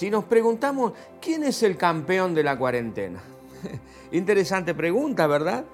[0.00, 3.20] Si nos preguntamos, ¿quién es el campeón de la cuarentena?
[4.12, 5.66] Interesante pregunta, ¿verdad?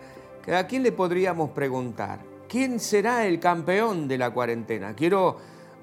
[0.53, 2.19] ¿A quién le podríamos preguntar?
[2.49, 4.97] ¿Quién será el campeón de la cuarentena?
[4.97, 5.37] Quiero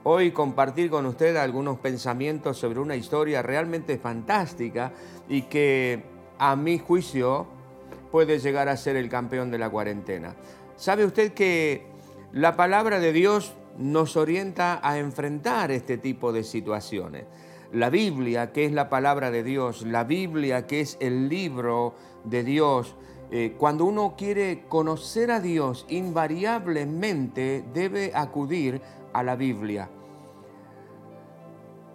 [0.04, 4.92] hoy compartir con usted algunos pensamientos sobre una historia realmente fantástica
[5.30, 6.04] y que
[6.38, 7.48] a mi juicio
[8.12, 10.36] puede llegar a ser el campeón de la cuarentena.
[10.76, 11.86] ¿Sabe usted que
[12.34, 17.24] la palabra de Dios nos orienta a enfrentar este tipo de situaciones?
[17.74, 22.44] La Biblia, que es la palabra de Dios, la Biblia, que es el libro de
[22.44, 22.96] Dios,
[23.32, 28.80] eh, cuando uno quiere conocer a Dios, invariablemente debe acudir
[29.12, 29.90] a la Biblia.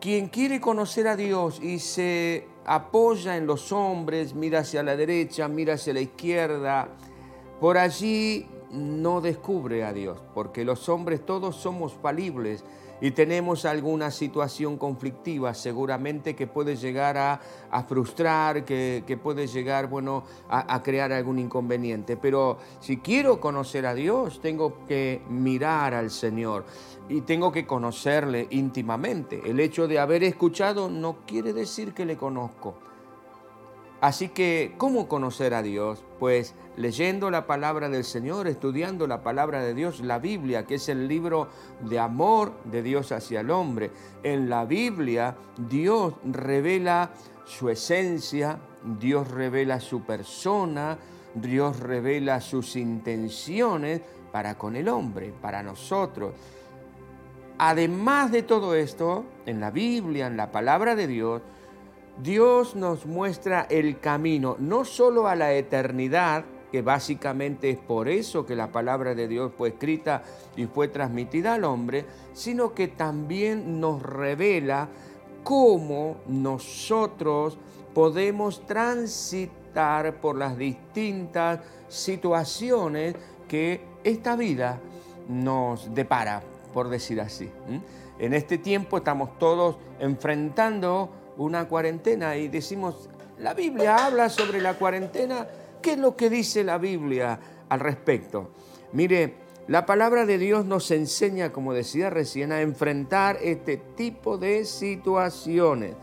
[0.01, 5.47] Quien quiere conocer a Dios y se apoya en los hombres, mira hacia la derecha,
[5.47, 6.89] mira hacia la izquierda,
[7.61, 12.65] por allí no descubre a Dios, porque los hombres todos somos falibles
[13.01, 20.25] y tenemos alguna situación conflictiva seguramente que puede llegar a, frustrar, que, puede llegar bueno,
[20.49, 22.17] a, crear algún inconveniente.
[22.17, 26.65] Pero si quiero conocer a Dios, tengo que mirar al Señor
[27.09, 29.41] y tengo que conocerle íntimamente.
[29.45, 32.79] El hecho de haber escuchado no quiere decir que le conozco.
[34.01, 36.05] Así que, ¿cómo conocer a Dios?
[36.21, 40.89] Pues leyendo la palabra del Señor, estudiando la palabra de Dios, la Biblia, que es
[40.89, 41.49] el libro
[41.81, 43.91] de amor de Dios hacia el hombre.
[44.23, 47.11] En la Biblia Dios revela
[47.45, 48.61] su esencia,
[49.01, 50.97] Dios revela su persona,
[51.35, 56.35] Dios revela sus intenciones para con el hombre, para nosotros.
[57.59, 61.43] Además de todo esto, en la Biblia, en la palabra de Dios,
[62.23, 68.45] Dios nos muestra el camino, no solo a la eternidad, que básicamente es por eso
[68.45, 70.23] que la palabra de Dios fue escrita
[70.57, 74.89] y fue transmitida al hombre, sino que también nos revela
[75.45, 77.57] cómo nosotros
[77.95, 83.15] podemos transitar por las distintas situaciones
[83.47, 84.81] que esta vida
[85.29, 86.43] nos depara,
[86.75, 87.49] por decir así.
[88.19, 94.75] En este tiempo estamos todos enfrentando una cuarentena y decimos, la Biblia habla sobre la
[94.75, 95.47] cuarentena,
[95.81, 97.39] ¿qué es lo que dice la Biblia
[97.69, 98.51] al respecto?
[98.93, 99.35] Mire,
[99.69, 105.95] la palabra de Dios nos enseña, como decía recién, a enfrentar este tipo de situaciones.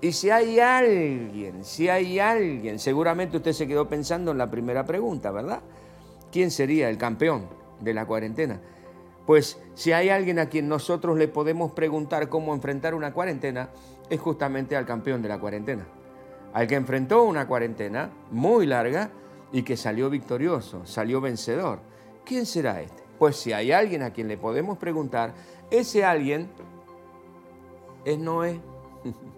[0.00, 4.84] Y si hay alguien, si hay alguien, seguramente usted se quedó pensando en la primera
[4.84, 5.60] pregunta, ¿verdad?
[6.30, 7.46] ¿Quién sería el campeón
[7.80, 8.60] de la cuarentena?
[9.26, 13.70] Pues si hay alguien a quien nosotros le podemos preguntar cómo enfrentar una cuarentena,
[14.10, 15.86] es justamente al campeón de la cuarentena,
[16.52, 19.10] al que enfrentó una cuarentena muy larga
[19.52, 21.78] y que salió victorioso, salió vencedor.
[22.24, 23.02] ¿Quién será este?
[23.18, 25.34] Pues si hay alguien a quien le podemos preguntar,
[25.70, 26.50] ese alguien
[28.04, 28.60] es Noé.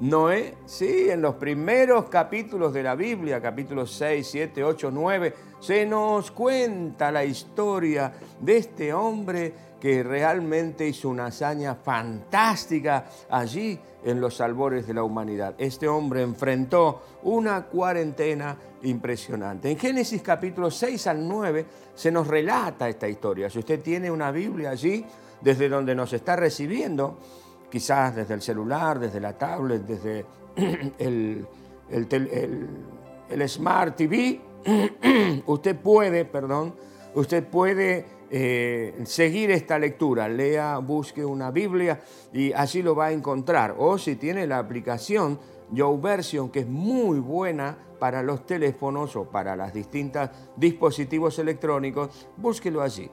[0.00, 5.84] Noé, sí, en los primeros capítulos de la Biblia, capítulos 6, 7, 8, 9, se
[5.84, 8.10] nos cuenta la historia
[8.40, 15.02] de este hombre que realmente hizo una hazaña fantástica allí en los albores de la
[15.02, 15.54] humanidad.
[15.58, 19.70] Este hombre enfrentó una cuarentena impresionante.
[19.70, 23.50] En Génesis capítulo 6 al 9 se nos relata esta historia.
[23.50, 25.04] Si usted tiene una Biblia allí,
[25.42, 27.18] desde donde nos está recibiendo,
[27.70, 30.26] quizás desde el celular, desde la tablet, desde
[30.98, 31.46] el,
[33.48, 34.40] Smart TV,
[35.46, 36.74] usted puede, perdón,
[37.14, 40.28] usted puede eh, seguir esta lectura.
[40.28, 42.00] Lea, busque una Biblia
[42.32, 43.74] y así lo va a encontrar.
[43.78, 45.38] O si tiene la aplicación
[46.02, 52.82] Version, que es muy buena para los teléfonos o para los distintos dispositivos electrónicos, búsquelo
[52.82, 53.08] allí.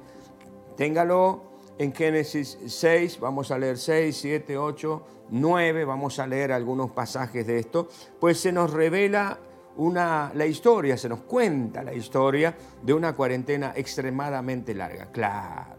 [0.75, 6.91] Téngalo en Génesis 6, vamos a leer 6, 7, 8, 9, vamos a leer algunos
[6.91, 7.87] pasajes de esto,
[8.19, 9.39] pues se nos revela
[9.77, 15.11] una, la historia, se nos cuenta la historia de una cuarentena extremadamente larga.
[15.11, 15.75] Claro,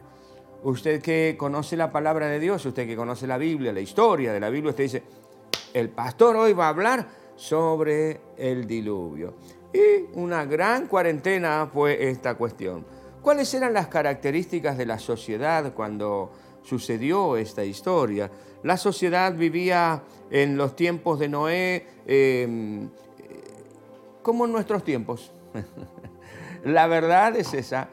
[0.62, 4.40] usted que conoce la palabra de Dios, usted que conoce la Biblia, la historia de
[4.40, 5.02] la Biblia, usted dice,
[5.74, 9.34] el pastor hoy va a hablar sobre el diluvio.
[9.72, 12.84] Y una gran cuarentena fue esta cuestión.
[13.22, 16.32] ¿Cuáles eran las características de la sociedad cuando
[16.62, 18.30] sucedió esta historia?
[18.62, 22.88] La sociedad vivía en los tiempos de Noé em,
[24.22, 25.32] como en nuestros tiempos.
[26.64, 27.88] la verdad es esa,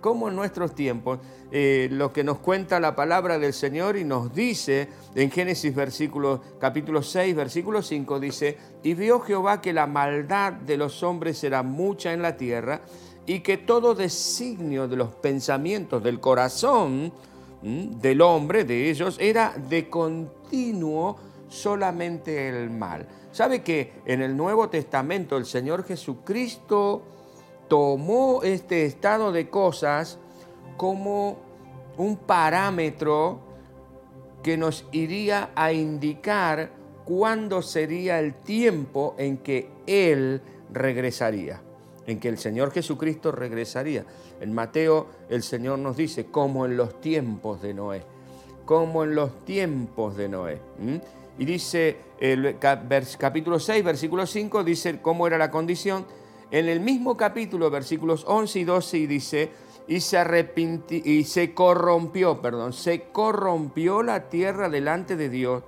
[0.00, 1.18] como en nuestros tiempos,
[1.50, 5.74] eh, lo que nos cuenta la palabra del Señor y nos dice en Génesis
[6.58, 11.62] capítulo 6, versículo 5, dice, y vio Jehová que la maldad de los hombres era
[11.62, 12.82] mucha en la tierra
[13.28, 17.12] y que todo designio de los pensamientos del corazón
[17.60, 21.16] del hombre, de ellos, era de continuo
[21.46, 23.06] solamente el mal.
[23.30, 27.02] ¿Sabe que en el Nuevo Testamento el Señor Jesucristo
[27.68, 30.18] tomó este estado de cosas
[30.78, 31.36] como
[31.98, 33.40] un parámetro
[34.42, 36.70] que nos iría a indicar
[37.04, 40.40] cuándo sería el tiempo en que Él
[40.72, 41.60] regresaría,
[42.08, 44.04] en que el Señor Jesucristo regresaría.
[44.40, 48.02] En Mateo el Señor nos dice, como en los tiempos de Noé,
[48.64, 50.58] como en los tiempos de Noé.
[51.38, 51.98] Y dice
[53.18, 56.06] capítulo 6, versículo 5, dice cómo era la condición.
[56.50, 59.50] En el mismo capítulo, versículos 11 y 12, y dice,
[59.86, 65.62] y se arrepintió, y se corrompió, perdón, se corrompió la tierra delante de Dios,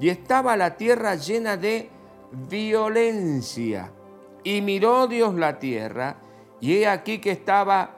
[0.00, 1.90] y estaba la tierra llena de
[2.48, 3.92] violencia.
[4.46, 6.18] Y miró Dios la tierra,
[6.60, 7.96] y he aquí que estaba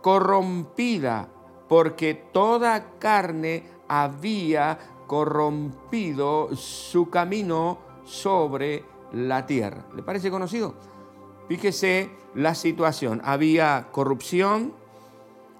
[0.00, 1.28] corrompida,
[1.68, 9.84] porque toda carne había corrompido su camino sobre la tierra.
[9.96, 10.76] ¿Le parece conocido?
[11.48, 13.20] Fíjese la situación.
[13.24, 14.74] Había corrupción,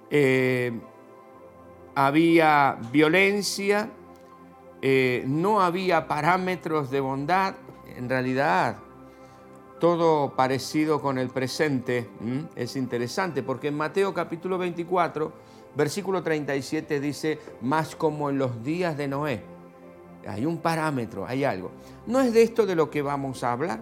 [0.08, 0.80] eh,
[1.96, 3.90] había violencia,
[4.82, 7.56] eh, no había parámetros de bondad.
[7.96, 8.76] En realidad,
[9.82, 12.08] todo parecido con el presente
[12.54, 15.32] es interesante porque en Mateo capítulo 24
[15.74, 19.42] Versículo 37 dice, más como en los días de Noé.
[20.26, 21.70] Hay un parámetro, hay algo.
[22.06, 23.80] No es de esto de lo que vamos a hablar,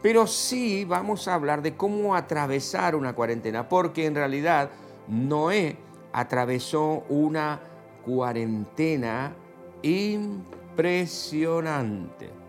[0.00, 4.70] pero sí vamos a hablar de cómo atravesar una cuarentena, porque en realidad
[5.08, 5.76] Noé
[6.12, 7.60] atravesó una
[8.04, 9.34] cuarentena
[9.82, 12.41] impresionante.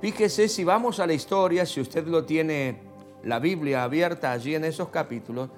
[0.00, 2.80] Fíjese si vamos a la historia, si usted lo tiene
[3.24, 5.50] la Biblia abierta allí en esos capítulos,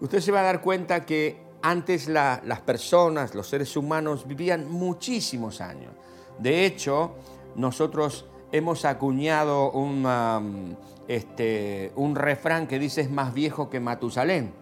[0.00, 5.60] usted se va a dar cuenta que antes las personas, los seres humanos, vivían muchísimos
[5.60, 5.92] años.
[6.38, 7.16] De hecho,
[7.56, 10.76] nosotros hemos acuñado un,
[11.08, 14.52] este, refrán que dice es más viejo que Matusalén.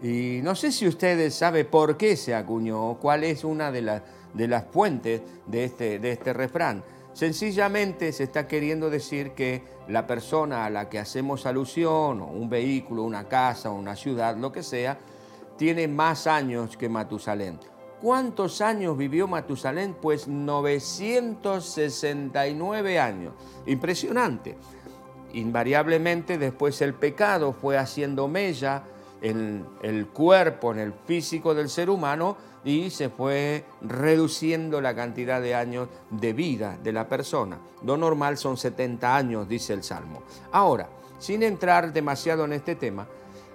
[0.00, 4.64] Y no sé si ustedes saben por qué se acuñó, cuál es una de, las
[4.70, 6.82] fuentes de este, de este refrán.
[7.12, 12.48] Sencillamente se está queriendo decir que la persona a la que hacemos alusión, o un
[12.48, 14.98] vehículo, una casa, una ciudad, lo que sea,
[15.58, 17.58] tiene más años que Matusalén.
[18.00, 19.94] ¿Cuántos años vivió Matusalén?
[20.00, 23.34] Pues 969 años.
[23.66, 24.56] Impresionante.
[25.34, 28.84] Invariablemente después el pecado fue haciendo mella
[29.22, 35.40] en el cuerpo, en el físico del ser humano y se fue reduciendo la cantidad
[35.40, 37.58] de años de vida de la persona.
[37.84, 40.22] Lo normal son 70 años, dice el Salmo.
[40.52, 40.88] Ahora,
[41.18, 43.06] sin entrar demasiado en este tema,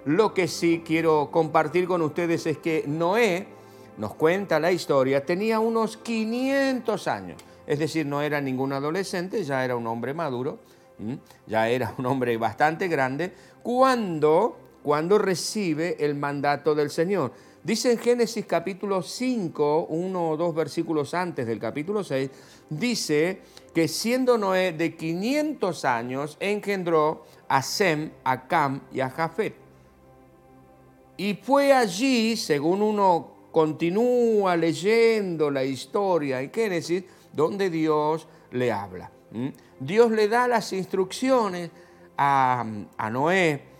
[0.04, 3.48] lo que sí quiero compartir con ustedes es que Noé,
[3.98, 7.42] nos cuenta la historia, tenía unos 500 años.
[7.66, 10.58] Es decir, no era ningún adolescente, ya era un hombre maduro,
[11.46, 17.32] ya era un hombre bastante grande, cuando, cuando recibe el mandato del Señor.
[17.64, 22.30] Dice en Génesis capítulo 5, uno o dos versículos antes del capítulo 6,
[22.70, 23.40] dice
[23.74, 29.56] que siendo Noé de 500 años, engendró a Sem, a Cam y a Jafet.
[31.16, 37.02] Y fue allí, según uno continúa leyendo la historia en Génesis,
[37.32, 39.10] donde Dios le habla.
[39.80, 41.72] Dios le da las instrucciones
[42.16, 42.64] a,
[42.96, 43.74] a Noé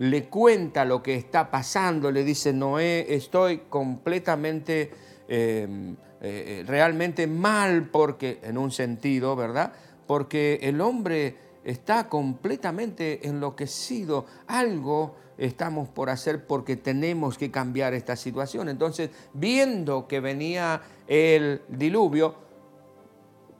[0.00, 4.90] le cuenta lo que está pasando, le dice, Noé, estoy completamente,
[5.28, 9.74] em, eh, realmente mal porque, en un sentido, ¿verdad?
[10.06, 18.16] Porque el hombre está completamente enloquecido, algo estamos por hacer porque tenemos que cambiar esta
[18.16, 18.70] situación.
[18.70, 22.36] Entonces, viendo que venía el diluvio,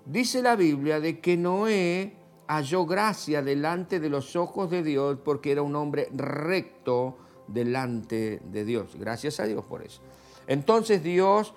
[0.06, 2.19] dice la Biblia de que Noé
[2.50, 7.16] halló gracia delante de los ojos de Dios porque era un hombre recto
[7.46, 8.96] delante de Dios.
[8.98, 10.00] Gracias a Dios por eso.
[10.48, 11.54] Entonces Dios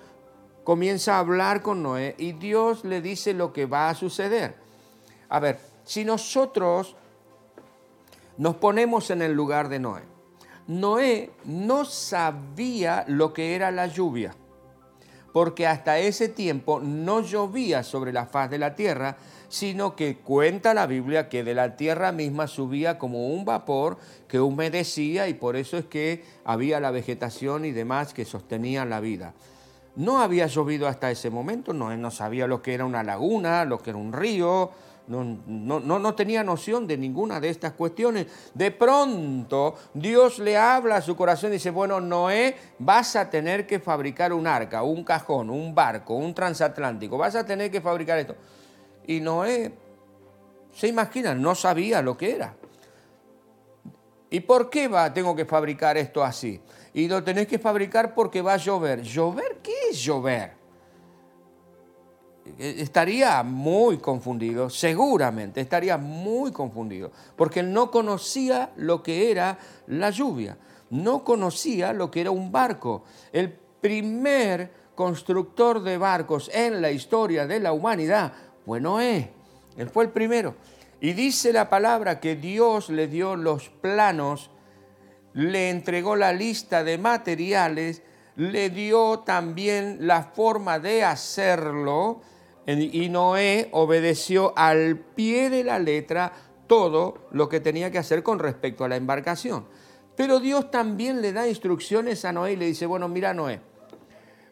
[0.64, 4.56] comienza a hablar con Noé y Dios le dice lo que va a suceder.
[5.30, 6.96] A ver, si nosotros
[8.38, 10.04] nos ponemos en el lugar de Noé,
[10.68, 14.36] Noé no sabía lo que era la lluvia,
[15.34, 19.18] porque hasta ese tiempo no llovía sobre la faz de la tierra,
[19.54, 24.40] sino que cuenta la Biblia que de la tierra misma subía como un vapor que
[24.40, 29.36] humedecía y por eso es que había la vegetación y demás que sostenían la vida.
[29.96, 33.78] No había llovido hasta ese momento, no, no sabía lo que era una laguna, lo
[33.78, 34.72] que era un río,
[35.06, 38.26] no, no, no, tenía noción de ninguna de estas cuestiones.
[38.56, 43.68] De pronto Dios le habla a su corazón y dice, bueno, Noé, vas a tener
[43.68, 48.18] que fabricar un arca, un cajón, un barco, un transatlántico, vas a tener que fabricar
[48.18, 48.36] esto.
[49.08, 49.74] Y Noé,
[50.74, 52.56] se imagina, no sabía lo que era.
[54.30, 56.60] ¿Y por qué va, tengo que fabricar esto así?
[56.94, 59.04] Y lo tenés que fabricar porque va a llover.
[59.04, 59.60] ¿Llover?
[59.62, 60.64] ¿Qué es llover?
[62.58, 69.58] Eh, estaría muy confundido, seguramente estaría muy confundido, porque no conocía lo que era
[69.88, 70.58] la lluvia,
[70.90, 73.04] no conocía lo que era un barco.
[73.32, 78.34] El primer constructor de barcos en la historia de la humanidad
[78.66, 79.32] fue Noé,
[79.78, 80.56] él fue el primero.
[81.02, 84.50] Y dice la palabra que Dios le dio los planos,
[85.34, 88.02] le entregó la lista de materiales,
[88.36, 92.22] le dio también la forma de hacerlo,
[92.66, 96.32] y Noé obedeció al pie de la letra
[96.68, 99.66] todo lo que tenía que hacer con respecto a la embarcación.
[100.16, 103.60] Pero Dios también le da instrucciones a Noé y le dice, bueno, mira Noé,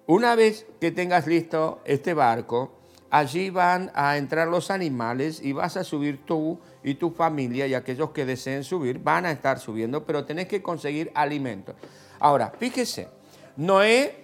[0.08, 2.81] una vez que tengas listo este barco,
[3.12, 7.74] allí van a entrar los animales y vas a subir tú y tu familia y
[7.74, 11.76] aquellos que deseen subir van a estar subiendo, pero tenés que conseguir alimento.
[12.20, 13.10] Ahora, fíjese,
[13.58, 14.16] Noé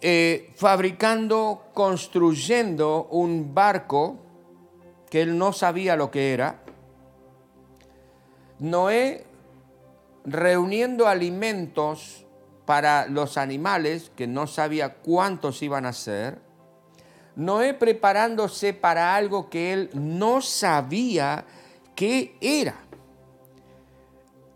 [0.00, 4.18] eh, fabricando, construyendo un barco
[5.08, 6.60] que él no sabía lo que era.
[8.58, 9.24] Noé
[10.24, 12.26] reuniendo alimentos
[12.66, 16.43] para los animales, que no sabía cuántos iban a ser.
[17.36, 21.44] Noé preparándose para algo que él no sabía
[21.94, 22.76] qué era.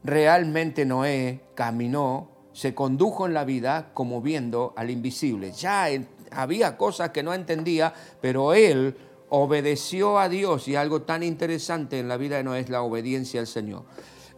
[0.04, 5.52] Realmente Noé caminó se condujo en la vida como viendo al invisible.
[5.52, 5.86] Ya
[6.32, 8.96] había cosas que no entendía, pero él
[9.28, 13.38] obedeció a Dios y algo tan interesante en la vida de Noé es la obediencia
[13.40, 13.84] al Señor.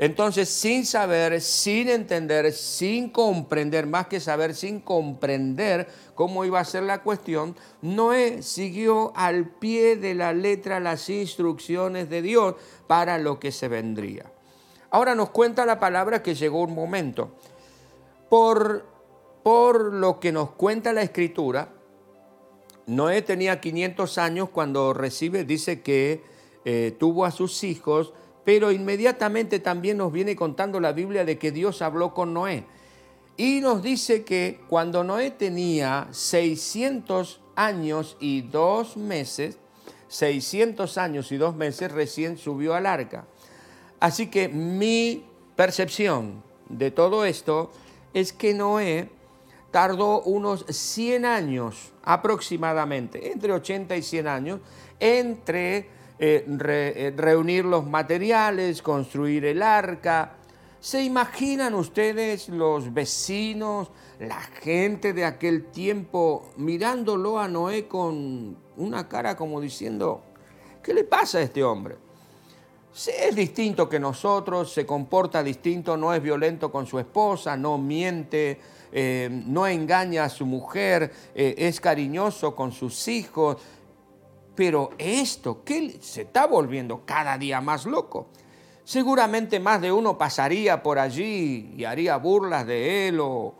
[0.00, 6.64] Entonces, sin saber, sin entender, sin comprender, más que saber, sin comprender cómo iba a
[6.64, 12.54] ser la cuestión, Noé siguió al pie de la letra las instrucciones de Dios
[12.87, 14.33] para lo que se vendría.
[14.88, 17.33] Ahora nos cuenta la palabra que llegó un momento
[18.30, 18.87] por,
[19.42, 21.75] por lo que nos cuenta la escritura,
[22.87, 26.25] Noé tenía 500 años cuando recibe, dice que
[26.64, 28.14] eh, tuvo a sus hijos,
[28.45, 32.65] pero inmediatamente también nos viene contando la Biblia de que Dios habló con Noé.
[33.37, 39.59] Y nos dice que cuando Noé tenía 600 años y dos meses,
[40.09, 43.27] 600 años y dos meses recién subió al arca.
[43.99, 45.25] Así que mi
[45.57, 47.71] percepción de todo esto
[48.15, 49.11] es que Noé
[49.71, 54.61] tardó unos 100 años aproximadamente, entre 80 y 100 años,
[54.99, 55.89] entre
[56.23, 60.35] eh, eh, reunir los materiales, construir el arca.
[60.79, 69.09] ¿Se imaginan ustedes los vecinos, la gente de aquel tiempo mirándolo a Noé con una
[69.09, 70.23] cara como diciendo,
[70.83, 71.97] ¿qué le pasa a este hombre?
[72.93, 78.61] es distinto que nosotros, se comporta distinto, no es violento con su esposa, no miente,
[78.93, 83.57] eh, no engaña a su mujer, es cariñoso con sus hijos.
[84.61, 88.26] Pero esto, ¿qué se está volviendo cada día más loco?
[88.85, 93.55] Seguramente más de uno pasaría por allí y haría burlas de él o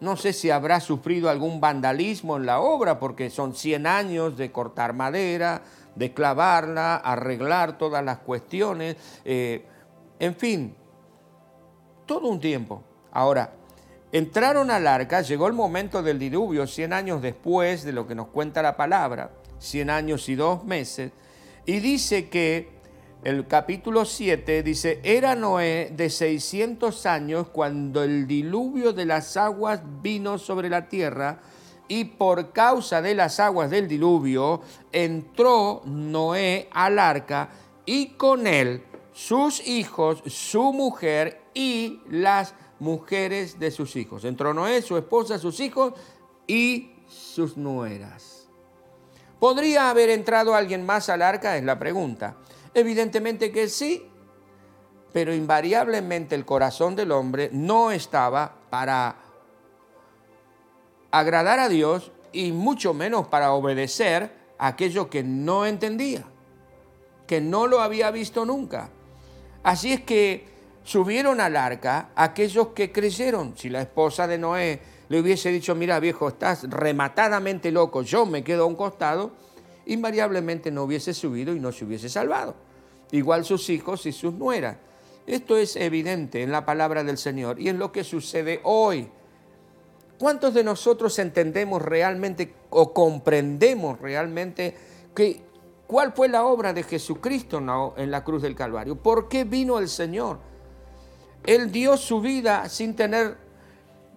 [0.00, 4.50] no sé si habrá sufrido algún vandalismo en la obra porque son 100 años de
[4.50, 5.62] cortar madera,
[5.94, 9.64] de clavarla, arreglar todas las cuestiones, eh,
[10.18, 10.74] en fin,
[12.06, 12.82] todo un tiempo.
[13.12, 13.52] Ahora,
[14.10, 18.26] entraron al arca, llegó el momento del diluvio, 100 años después de lo que nos
[18.26, 19.30] cuenta la palabra,
[19.64, 21.12] 100 años y dos meses,
[21.66, 22.68] y dice que
[23.24, 29.80] el capítulo 7 dice, era Noé de 600 años cuando el diluvio de las aguas
[30.02, 31.40] vino sobre la tierra,
[31.88, 37.50] y por causa de las aguas del diluvio entró Noé al arca
[37.86, 44.24] y con él sus hijos, su mujer y las mujeres de sus hijos.
[44.24, 45.94] Entró Noé, su esposa, sus hijos
[46.46, 48.33] y sus nueras.
[49.44, 51.58] ¿Podría haber entrado alguien más al arca?
[51.58, 52.36] Es la pregunta.
[52.72, 54.08] Evidentemente que sí,
[55.12, 59.16] pero invariablemente el corazón del hombre no estaba para
[61.10, 66.24] agradar a Dios y mucho menos para obedecer a aquello que no entendía,
[67.26, 68.88] que no lo había visto nunca.
[69.62, 70.48] Así es que
[70.84, 73.58] subieron al arca aquellos que creyeron.
[73.58, 74.80] Si la esposa de Noé
[75.14, 79.30] le hubiese dicho, mira viejo, estás rematadamente loco, yo me quedo a un costado,
[79.86, 82.56] invariablemente no hubiese subido y no se hubiese salvado.
[83.12, 84.76] Igual sus hijos y sus nueras.
[85.28, 89.08] Esto es evidente en la palabra del Señor y en lo que sucede hoy.
[90.18, 94.76] ¿Cuántos de nosotros entendemos realmente o comprendemos realmente
[95.14, 95.42] que,
[95.86, 97.62] cuál fue la obra de Jesucristo
[97.96, 98.96] en la cruz del Calvario?
[98.96, 100.40] ¿Por qué vino el Señor?
[101.46, 103.43] Él dio su vida sin tener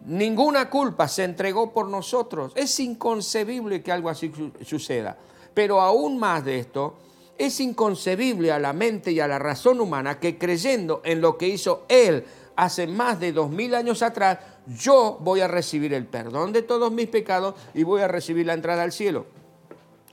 [0.05, 2.53] ninguna culpa, se entregó por nosotros.
[2.55, 4.31] Es inconcebible que algo así
[4.65, 5.17] suceda.
[5.53, 6.95] Pero aún más de esto,
[7.37, 11.47] es inconcebible a la mente y a la razón humana que creyendo en lo que
[11.47, 12.25] hizo Él
[12.55, 16.91] hace más de dos mil años atrás, yo voy a recibir el perdón de todos
[16.91, 19.27] mis pecados y voy a recibir la entrada al cielo.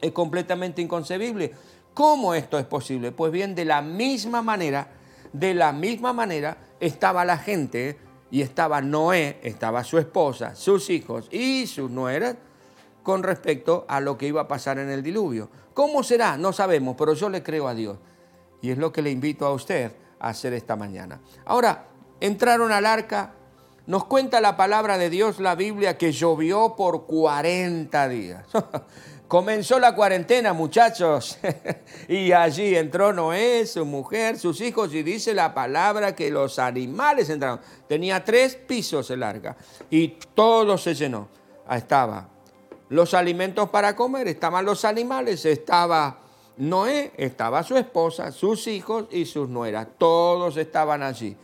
[0.00, 1.52] Es completamente inconcebible.
[1.94, 3.12] ¿Cómo esto es posible?
[3.12, 4.88] Pues bien, de la misma manera,
[5.32, 7.98] de la misma manera estaba la gente
[8.34, 12.34] y estaba Noé, estaba su esposa, sus hijos y sus nueras
[13.04, 15.48] con respecto a lo que iba a pasar en el diluvio.
[15.72, 16.36] ¿Cómo será?
[16.36, 17.96] No sabemos, pero yo le creo a Dios.
[18.60, 21.20] Y es lo que le invito a usted a hacer esta mañana.
[21.44, 21.86] Ahora,
[22.18, 23.34] entraron al arca.
[23.86, 28.44] Nos cuenta la palabra de Dios, la Biblia, que llovió por 40 días.
[29.34, 31.38] Comenzó la cuarentena, muchachos,
[32.08, 37.28] y allí entró Noé, su mujer, sus hijos, y dice la palabra que los animales
[37.30, 37.58] entraron.
[37.88, 39.56] Tenía tres pisos el arca
[39.90, 41.26] y todo se llenó.
[41.66, 42.28] Ahí estaba
[42.90, 46.20] los alimentos para comer, estaban los animales, estaba
[46.56, 49.88] Noé, estaba su esposa, sus hijos y sus nueras.
[49.98, 51.36] Todos estaban allí.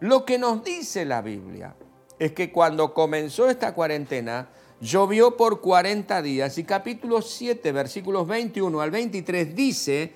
[0.00, 1.76] Lo que nos dice la Biblia
[2.18, 4.48] es que cuando comenzó esta cuarentena,
[4.80, 10.12] llovió por 40 días y capítulo 7, versículos 21 al 23 dice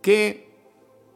[0.00, 0.50] que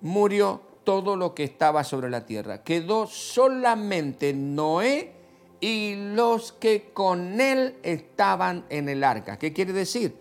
[0.01, 2.63] murió todo lo que estaba sobre la tierra.
[2.63, 5.13] Quedó solamente Noé
[5.61, 9.39] y los que con él estaban en el arca.
[9.39, 10.17] ¿Qué quiere decir?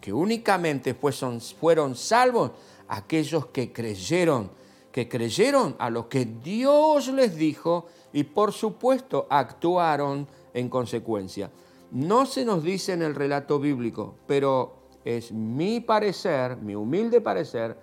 [0.00, 2.52] Que únicamente fueron salvos
[2.88, 4.50] aquellos que creyeron,
[4.90, 11.50] que creyeron a lo que Dios les dijo y por supuesto actuaron en consecuencia.
[11.90, 17.78] No se nos dice en el relato bíblico, pero es mi parecer, mi humilde parecer,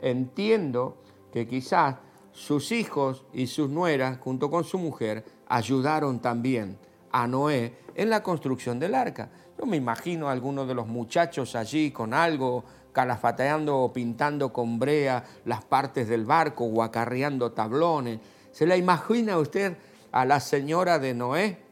[0.00, 0.96] entiendo
[1.30, 1.96] que quizás
[2.32, 6.78] sus hijos y sus nueras, junto con su mujer, ayudaron también
[7.12, 9.30] a Noé en la construcción del arca.
[9.58, 14.78] Yo me imagino a algunos de los muchachos allí con algo, calafateando o pintando con
[14.78, 18.20] brea las partes del barco o acarreando tablones.
[18.52, 19.76] ¿Se la imagina usted
[20.12, 21.69] a la señora de Noé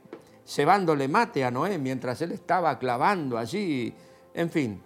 [0.48, 3.92] cebándole mate a Noé mientras él estaba clavando allí?
[4.32, 4.80] En fin,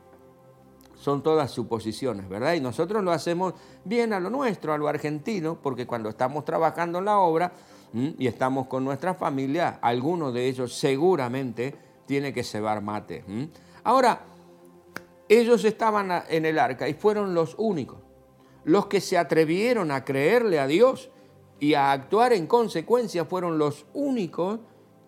[0.96, 2.54] son todas suposiciones, ¿verdad?
[2.54, 6.98] Y nosotros lo hacemos bien a lo nuestro, a lo argentino, porque cuando estamos trabajando
[6.98, 7.52] en la obra,
[7.94, 11.74] y estamos con nuestra familia, alguno de ellos seguramente
[12.06, 13.22] tiene que cebar mate.
[13.84, 14.22] Ahora,
[15.28, 17.98] ellos estaban en el arca y fueron los únicos,
[18.64, 21.10] los que se atrevieron a creerle a Dios
[21.60, 24.60] y a actuar en consecuencia fueron los únicos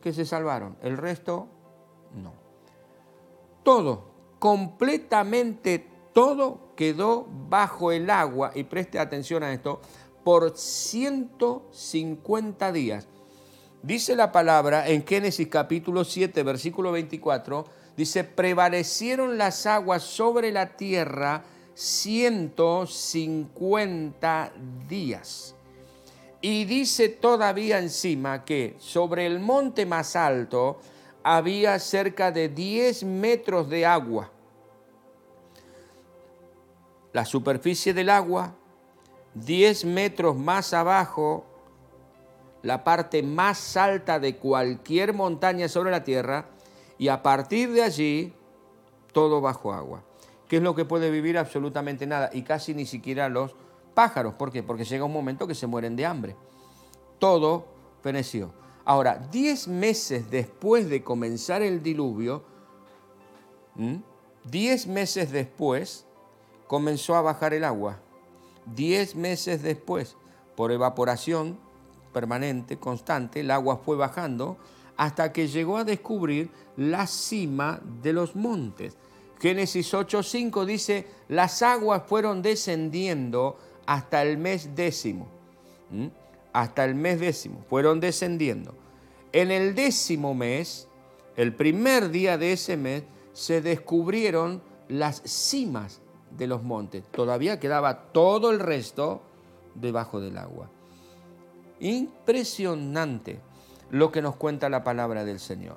[0.04, 0.76] que se salvaron.
[0.82, 1.48] El resto,
[2.22, 2.34] no.
[3.62, 4.04] Todo,
[4.38, 9.80] completamente todo quedó bajo el agua, y preste atención a esto,
[10.22, 13.08] por 150 días.
[13.82, 17.64] Dice la palabra en Génesis capítulo 7, versículo 24,
[17.96, 24.52] dice, prevalecieron las aguas sobre la tierra 150
[24.86, 25.53] días.
[26.46, 30.78] Y dice todavía encima que sobre el monte más alto
[31.22, 34.30] había cerca de 10 metros de agua.
[37.14, 38.54] La superficie del agua
[39.32, 41.46] 10 metros más abajo,
[42.62, 46.50] la parte más alta de cualquier montaña sobre la tierra,
[46.98, 48.34] y a partir de allí,
[49.14, 50.04] todo bajo agua.
[50.46, 51.38] ¿Qué es lo que puede vivir?
[51.38, 53.56] Absolutamente nada, y casi ni siquiera los
[53.94, 54.34] pájaros.
[54.34, 54.62] ¿Por qué?
[54.62, 56.36] Porque llega un momento que se mueren de hambre.
[57.18, 57.66] Todo
[58.02, 58.52] feneció.
[58.84, 62.42] Ahora, 10 meses después de comenzar el diluvio,
[64.50, 66.04] 10 meses después,
[66.66, 68.00] comenzó a bajar el agua.
[68.66, 70.16] Diez meses después,
[70.56, 71.58] por evaporación
[72.12, 74.56] permanente, constante, el agua fue bajando
[74.96, 78.96] hasta que llegó a descubrir la cima de los montes.
[79.40, 85.28] Génesis 8:5 dice, las aguas fueron descendiendo hasta el mes décimo.
[86.52, 88.74] Hasta el mes décimo, fueron descendiendo.
[89.32, 90.88] En el décimo mes,
[91.36, 96.00] el primer día de ese mes, se descubrieron las cimas
[96.36, 97.04] de los montes.
[97.10, 99.22] Todavía quedaba todo el resto
[99.74, 100.70] debajo del agua.
[101.80, 103.40] Impresionante
[103.90, 105.76] lo que nos cuenta la palabra del Señor.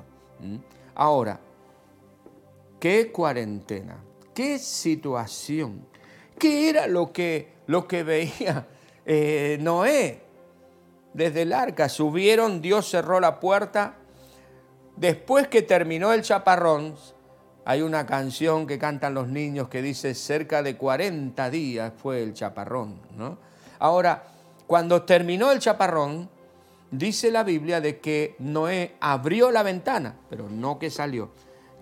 [0.95, 1.39] Ahora,
[2.79, 3.97] ¿qué cuarentena?
[4.37, 5.83] qué situación.
[6.37, 8.67] ¿Qué era lo que, lo que veía
[9.05, 10.21] eh, Noé
[11.13, 11.89] desde el arca?
[11.89, 13.95] Subieron, Dios cerró la puerta.
[14.95, 16.95] Después que terminó el chaparrón,
[17.65, 22.33] hay una canción que cantan los niños que dice cerca de 40 días fue el
[22.33, 22.99] chaparrón.
[23.15, 23.37] ¿no?
[23.79, 24.23] Ahora,
[24.65, 26.29] cuando terminó el chaparrón,
[26.91, 31.31] dice la Biblia de que Noé abrió la ventana, pero no que salió.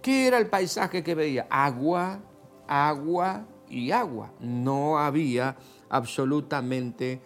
[0.02, 1.48] ¿Qué era el paisaje que veía?
[1.50, 2.20] Agua,
[2.68, 4.32] agua y agua.
[4.40, 5.56] No había
[5.90, 7.22] absolutamente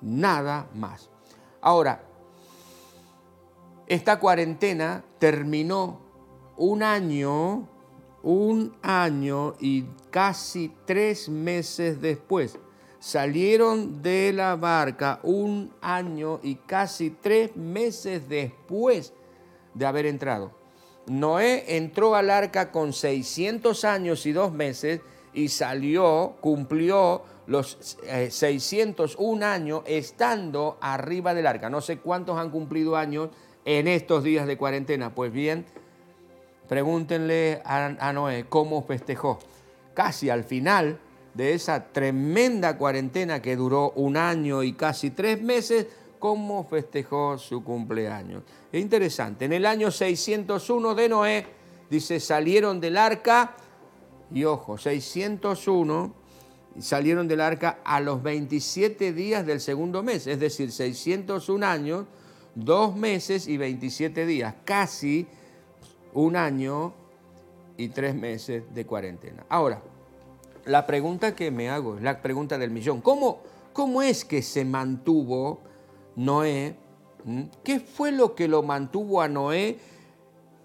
[0.00, 1.10] nada más.
[1.60, 2.02] Ahora,
[3.86, 6.00] esta cuarentena terminó
[6.56, 7.68] un año,
[8.22, 12.58] un año y casi tres meses después
[13.04, 19.12] salieron de la barca un año y casi tres meses después
[19.74, 20.52] de haber entrado.
[21.06, 25.02] Noé entró al arca con 600 años y dos meses
[25.34, 27.98] y salió, cumplió los
[28.30, 31.68] 601 eh, años estando arriba del arca.
[31.68, 33.30] No sé cuántos han cumplido años
[33.64, 35.14] en estos días de cuarentena.
[35.14, 35.66] Pues bien,
[36.68, 39.38] pregúntenle a Noé cómo festejó.
[39.92, 40.98] Casi al final
[41.34, 45.86] de esa tremenda cuarentena que duró un año y casi tres meses,
[46.18, 48.44] cómo festejó su cumpleaños.
[48.72, 51.46] Es interesante, en el año 601 de Noé,
[51.90, 53.56] dice, salieron del arca,
[54.34, 56.12] y ojo, 601
[56.80, 62.06] salieron del arca a los 27 días del segundo mes, es decir, 601 años,
[62.56, 65.28] dos meses y 27 días, casi
[66.14, 66.92] un año
[67.76, 69.46] y tres meses de cuarentena.
[69.48, 69.80] Ahora,
[70.64, 73.00] la pregunta que me hago es la pregunta del millón.
[73.02, 73.40] ¿Cómo,
[73.72, 75.60] cómo es que se mantuvo
[76.16, 76.74] Noé?
[77.24, 77.42] ¿Mm?
[77.62, 79.78] ¿Qué fue lo que lo mantuvo a Noé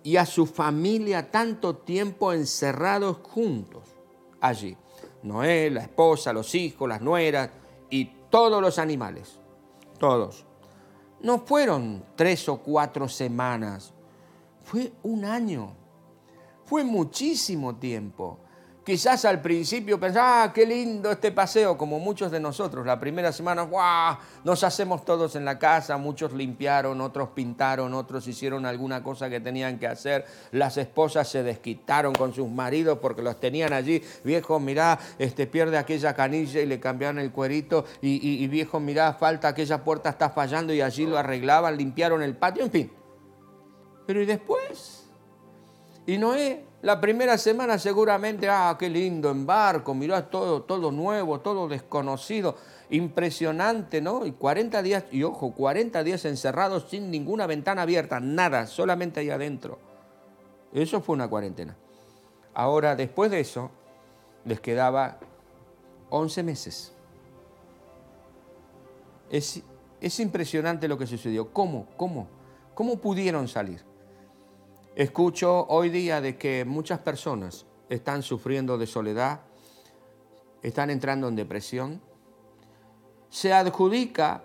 [0.10, 3.84] y a su familia tanto tiempo encerrados juntos
[4.42, 4.76] allí?
[5.22, 7.52] Noé, la esposa, los hijos, las nueras
[7.92, 9.40] y todos los animales.
[10.00, 10.48] Todos.
[11.22, 13.94] No fueron tres o cuatro semanas,
[14.64, 15.76] fue un año.
[16.66, 18.40] Fue muchísimo tiempo.
[18.90, 22.88] Quizás al principio pensaba, ah, qué lindo este paseo, como muchos de nosotros.
[22.88, 24.18] La primera semana, ¡guau!
[24.44, 29.40] Nos hacemos todos en la casa, muchos limpiaron, otros pintaron, otros hicieron alguna cosa que
[29.40, 30.26] tenían que hacer.
[30.54, 34.02] Las esposas se desquitaron con sus maridos porque los tenían allí.
[34.24, 37.86] Viejo, mirá, este, pierde aquella canilla y le cambiaron el cuerito.
[38.02, 42.36] Y, y viejo, mirá, falta aquella puerta, está fallando y allí lo arreglaban, limpiaron el
[42.36, 42.92] patio, en fin.
[44.08, 45.12] Pero ¿y después?
[46.08, 51.42] Y Noé la primera semana seguramente, ah, qué lindo en barco, mirá todo, todo nuevo,
[51.42, 52.56] todo desconocido,
[52.90, 54.26] impresionante, ¿no?
[54.26, 59.30] Y 40 días, y ojo, 40 días encerrados sin ninguna ventana abierta, nada, solamente ahí
[59.30, 59.78] adentro.
[60.72, 61.76] Eso fue una cuarentena.
[62.54, 63.72] Ahora, después de eso,
[64.46, 65.20] les quedaba
[66.10, 66.94] 11 meses.
[69.30, 69.62] Es,
[70.00, 71.52] es impresionante lo que sucedió.
[71.52, 71.88] ¿Cómo?
[71.98, 72.28] ¿Cómo?
[72.74, 73.89] ¿Cómo pudieron salir?
[75.00, 79.40] Escucho hoy día de que muchas personas están sufriendo de soledad,
[80.62, 82.02] están entrando en depresión.
[83.30, 84.44] Se adjudica,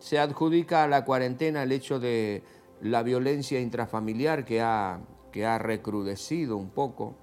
[0.00, 2.42] se adjudica a la cuarentena el hecho de
[2.80, 4.98] la violencia intrafamiliar que ha,
[5.30, 7.14] que ha recrudecido un poco.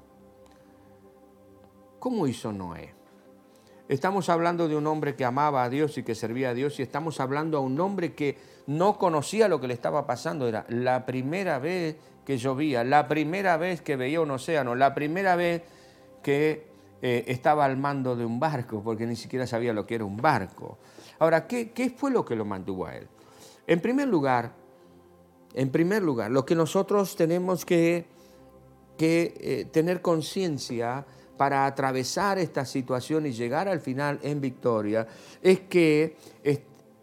[2.00, 2.96] ¿Cómo hizo Noé?
[3.90, 6.84] Estamos hablando de un hombre que amaba a Dios y que servía a Dios y
[6.84, 8.38] estamos hablando a un hombre que
[8.72, 10.48] no conocía lo que le estaba pasando.
[10.48, 15.36] Era la primera vez que llovía, la primera vez que veía un océano, la primera
[15.36, 15.64] vez
[16.24, 16.68] que
[17.02, 20.18] eh, estaba al mando de un barco, porque ni siquiera sabía lo que era un
[20.18, 20.78] barco.
[21.20, 23.08] Ahora, ¿qué, ¿qué, fue lo que lo mantuvo a él?
[23.68, 24.54] En primer lugar,
[25.54, 28.06] en primer lugar, lo que nosotros tenemos que,
[28.98, 31.06] que eh, tener conciencia
[31.38, 35.08] para atravesar esta situación y llegar al final en victoria
[35.42, 36.16] es que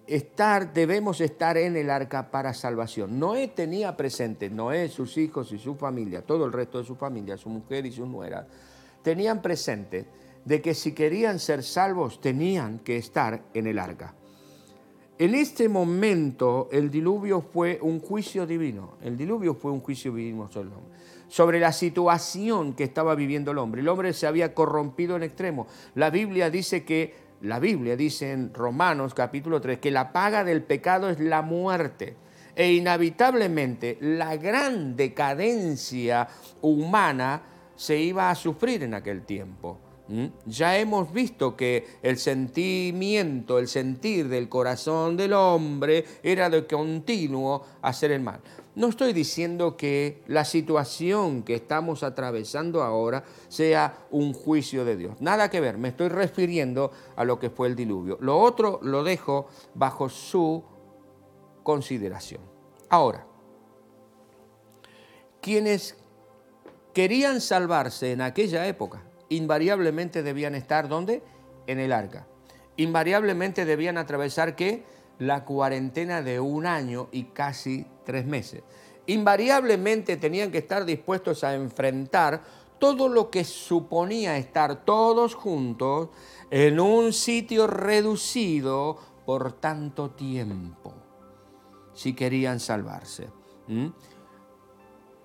[0.09, 3.19] estar, debemos estar en el arca para salvación.
[3.19, 7.37] Noé tenía presente, Noé, sus hijos y su familia, todo el resto de su familia,
[7.37, 8.47] su mujer y su nuera,
[9.03, 10.07] tenían presente
[10.45, 14.15] de que si querían ser salvos tenían que estar en el arca.
[15.19, 20.49] En este momento el diluvio fue un juicio divino, el diluvio fue un juicio divino
[20.51, 23.83] sobre el hombre, sobre la situación que estaba viviendo el hombre.
[23.83, 25.67] El hombre se había corrompido en extremo.
[25.95, 30.63] La Biblia dice que la Biblia dice en Romanos capítulo 3 que la paga del
[30.63, 32.17] pecado es la muerte.
[32.57, 36.27] E inevitablemente la gran decadencia
[36.61, 37.43] humana
[37.77, 39.79] se iba a sufrir en aquel tiempo.
[40.47, 47.65] Ya hemos visto que el sentimiento, el sentir del corazón del hombre era de continuo
[47.83, 48.41] hacer el mal.
[48.79, 55.21] No estoy diciendo que la situación que estamos atravesando ahora sea un juicio de Dios.
[55.21, 58.19] Nada que ver, me estoy refiriendo a lo que fue el diluvio.
[58.21, 60.63] Lo otro lo dejo bajo su
[61.65, 62.41] consideración.
[62.89, 63.27] Ahora,
[65.41, 65.97] quienes
[66.95, 71.25] querían salvarse en aquella época, invariablemente debían estar ¿dónde?
[71.67, 72.29] En el arca.
[72.77, 74.85] Invariablemente debían atravesar qué?
[75.19, 78.63] La cuarentena de un año y casi tres meses.
[79.05, 82.43] Invariablemente tenían que estar dispuestos a enfrentar
[82.79, 86.09] todo lo que suponía estar todos juntos
[86.51, 90.95] en un sitio reducido por tanto tiempo,
[91.93, 93.29] si querían salvarse.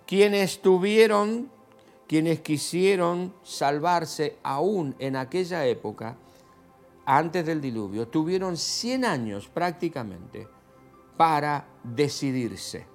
[0.06, 1.50] Quienes tuvieron
[2.06, 6.18] quienes quisieron salvarse aún en aquella época,
[7.06, 10.50] antes del diluvio, tuvieron 100 años prácticamente
[11.16, 12.86] para decidirse.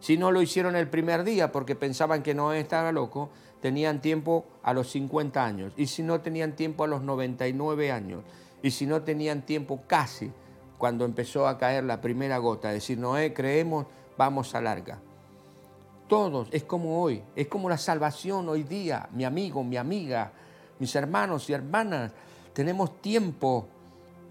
[0.00, 4.46] Si no lo hicieron el primer día porque pensaban que Noé estaba loco, tenían tiempo
[4.62, 5.72] a los 50 años.
[5.76, 8.24] Y si no tenían tiempo a los 99 años.
[8.62, 10.32] Y si no tenían tiempo casi
[10.78, 12.70] cuando empezó a caer la primera gota.
[12.70, 15.00] Decir, Noé, creemos, vamos a larga
[16.12, 20.30] todos, es como hoy, es como la salvación hoy día, mi amigo, mi amiga,
[20.78, 22.12] mis hermanos y hermanas.
[22.52, 23.66] Tenemos tiempo,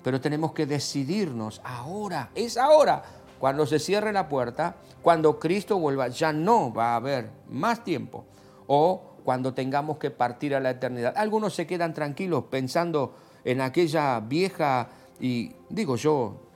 [0.04, 3.02] pero tenemos que decidirnos ahora, es ahora.
[3.42, 8.24] Cuando se cierre la puerta, cuando Cristo vuelva, ya no va a haber más tiempo.
[8.68, 11.16] O cuando tengamos que partir a la eternidad.
[11.18, 16.51] Algunos se quedan tranquilos pensando en aquella vieja y, digo yo,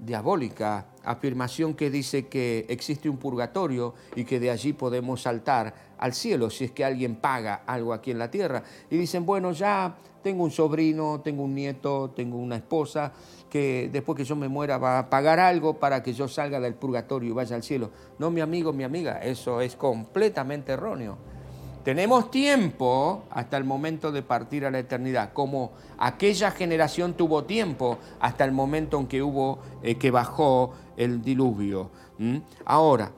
[0.00, 6.14] diabólica afirmación que dice que existe un purgatorio y que de allí podemos saltar al
[6.14, 8.62] cielo si es que alguien paga algo aquí en la tierra.
[8.90, 13.12] Y dicen, bueno, ya tengo un sobrino, tengo un nieto, tengo una esposa
[13.48, 16.74] que después que yo me muera va a pagar algo para que yo salga del
[16.74, 17.90] purgatorio y vaya al cielo.
[18.18, 21.18] No, mi amigo, mi amiga, eso es completamente erróneo.
[21.84, 27.98] Tenemos tiempo hasta el momento de partir a la eternidad, como aquella generación tuvo tiempo
[28.20, 31.90] hasta el momento en que hubo, eh, que bajó el diluvio.
[32.66, 33.12] Ahora,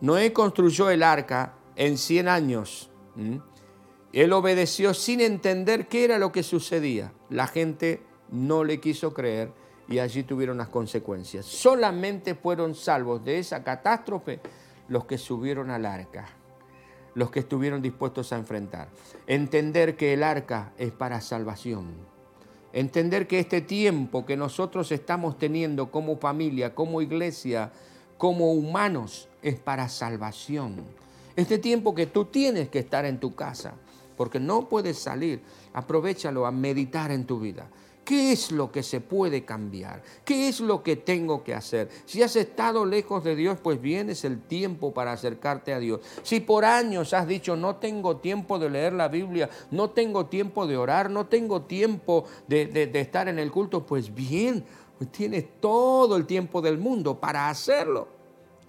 [0.00, 2.90] Noé construyó el arca en 100 años.
[4.14, 7.12] Él obedeció sin entender qué era lo que sucedía.
[7.28, 9.52] La gente no le quiso creer
[9.88, 11.44] y allí tuvieron las consecuencias.
[11.44, 14.40] Solamente fueron salvos de esa catástrofe
[14.88, 16.41] los que subieron al arca
[17.14, 18.88] los que estuvieron dispuestos a enfrentar.
[19.26, 21.88] Entender que el arca es para salvación.
[22.72, 27.70] Entender que este tiempo que nosotros estamos teniendo como familia, como iglesia,
[28.16, 30.84] como humanos, es para salvación.
[31.36, 33.74] Este tiempo que tú tienes que estar en tu casa,
[34.16, 37.68] porque no puedes salir, aprovechalo a meditar en tu vida.
[38.04, 40.02] ¿Qué es lo que se puede cambiar?
[40.24, 41.88] ¿Qué es lo que tengo que hacer?
[42.04, 46.00] Si has estado lejos de Dios, pues viene el tiempo para acercarte a Dios.
[46.24, 50.66] Si por años has dicho, no tengo tiempo de leer la Biblia, no tengo tiempo
[50.66, 54.64] de orar, no tengo tiempo de, estar en el culto, pues bien,
[55.12, 58.08] tienes todo el tiempo del mundo para hacerlo.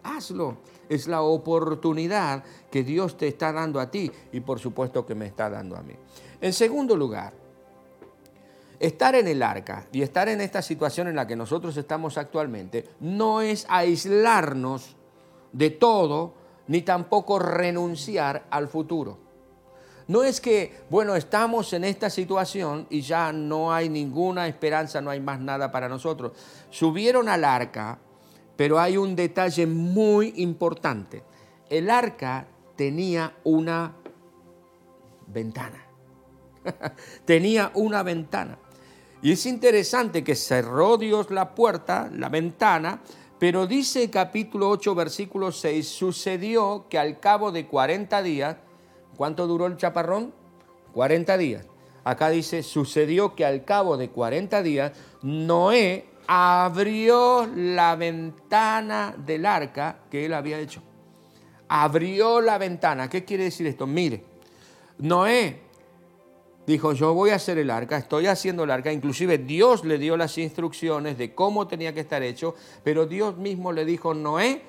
[0.03, 0.57] Hazlo.
[0.89, 5.25] Es la oportunidad que Dios te está dando a ti y por supuesto que me
[5.25, 5.93] está dando a mí.
[6.41, 7.42] En segundo lugar,
[8.83, 12.83] Estar en el arca y estar en esta situación en la que nosotros estamos actualmente
[12.99, 14.97] no es aislarnos
[15.53, 16.33] de todo
[16.67, 19.19] ni tampoco renunciar al futuro.
[20.09, 25.11] No es que, bueno, estamos en esta situación y ya no hay ninguna esperanza, no
[25.11, 26.33] hay más nada para nosotros.
[26.69, 27.99] Subieron al arca,
[28.57, 31.23] pero hay un detalle muy importante.
[31.69, 33.95] El arca tenía una
[35.27, 35.87] ventana.
[37.25, 38.59] tenía una ventana.
[39.23, 42.99] Y es interesante que cerró Dios la puerta, la ventana,
[43.39, 48.57] pero dice capítulo 8, versículo 6, sucedió que al cabo de 40 días,
[49.15, 50.33] ¿cuánto duró el chaparrón?
[50.93, 51.65] 40 días.
[52.03, 59.99] Acá dice, sucedió que al cabo de 40 días, Noé abrió la ventana del arca
[60.11, 60.81] que él había hecho.
[61.69, 63.09] Abrió la ventana.
[63.09, 63.87] ¿Qué quiere decir esto?
[63.87, 64.21] Mire,
[64.97, 65.61] Noé
[66.65, 70.17] dijo, yo voy a hacer el arca, estoy haciendo el arca, inclusive Dios le dio
[70.17, 74.61] las instrucciones de cómo tenía que estar hecho, pero Dios mismo le dijo, Noé,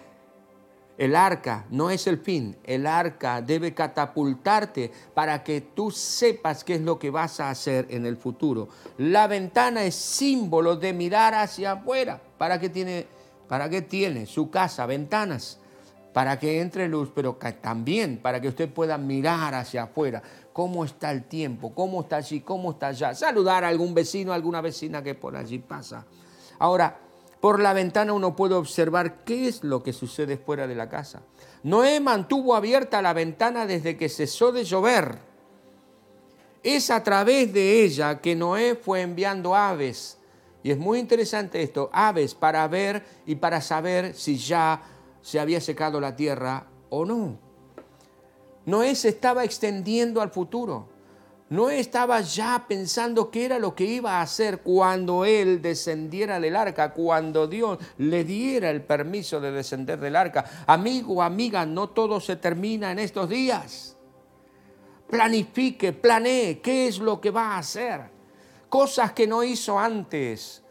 [0.97, 6.77] el arca no es el fin, el arca debe catapultarte para que tú sepas qué
[6.77, 8.69] es lo que vas a hacer en el futuro.
[8.99, 12.21] La ventana es símbolo de mirar hacia afuera.
[12.39, 13.09] ¿Para qué tiene,
[13.49, 15.59] para qué tiene su casa ventanas?
[16.13, 20.23] Para que entre luz, pero también para que usted pueda mirar hacia afuera
[20.55, 23.15] cómo está el tiempo, cómo está allí, cómo está allá.
[23.15, 26.07] Saludar a algún vecino, a alguna vecina que por allí pasa.
[26.59, 26.99] Ahora,
[27.45, 31.21] Por la ventana uno puede observar qué es lo que sucede fuera de la casa.
[31.63, 35.19] Noé mantuvo abierta la ventana desde que cesó de llover.
[36.63, 40.17] Es a través de ella que Noé fue enviando aves.
[40.63, 44.81] Y es muy interesante esto, aves para ver y para saber si ya
[45.21, 47.44] se había secado la tierra o no.
[48.67, 50.89] Noé se estaba extendiendo al futuro.
[51.51, 56.57] Noé estaba ya pensando qué era lo que iba a hacer cuando él descendiera del
[56.57, 60.45] arca, cuando Dios le diera el permiso de descender del arca.
[60.67, 63.97] Amigo, amiga, no todo se termina en estos días.
[65.09, 68.01] Planifique, planee qué es lo que va a hacer.
[68.71, 70.63] Cosas que no hizo antes.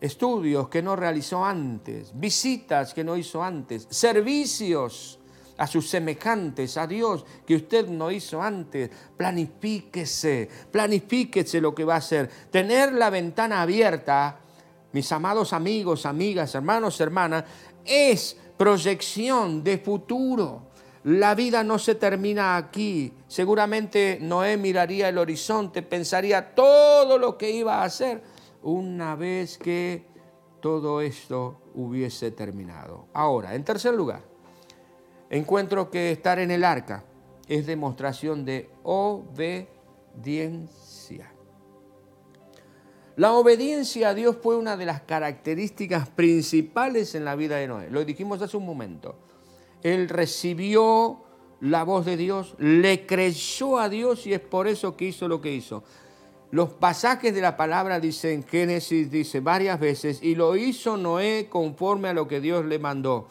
[0.00, 2.10] Estudios que no realizó antes.
[2.18, 3.86] Visitas que no hizo antes.
[3.88, 5.18] Servicios
[5.58, 8.90] a sus semejantes, a Dios que usted no hizo antes.
[9.16, 12.30] Planifíquese, planifíquese lo que va a hacer.
[12.50, 14.38] Tener la ventana abierta,
[14.92, 17.44] mis amados amigos, amigas, hermanos, hermanas,
[17.84, 20.68] es proyección de futuro.
[21.04, 23.12] La vida no se termina aquí.
[23.26, 28.22] Seguramente Noé miraría el horizonte, pensaría todo lo que iba a hacer
[28.62, 30.06] una vez que
[30.60, 33.06] todo esto hubiese terminado.
[33.14, 34.27] Ahora, en tercer lugar,
[35.30, 37.04] encuentro que estar en el arca
[37.48, 39.78] es demostración de obediencia.
[43.16, 47.90] La obediencia a Dios fue una de las características principales en la vida de Noé.
[47.90, 49.16] Lo dijimos hace un momento.
[49.82, 51.24] Él recibió
[51.60, 55.40] la voz de Dios, le creyó a Dios y es por eso que hizo lo
[55.40, 55.82] que hizo.
[56.52, 62.08] Los pasajes de la palabra dicen, Génesis dice varias veces, y lo hizo Noé conforme
[62.08, 63.26] a lo que Dios le mandó